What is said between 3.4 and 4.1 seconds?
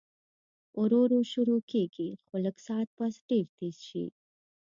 تېز شي